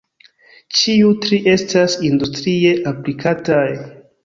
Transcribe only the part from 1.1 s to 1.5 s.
tri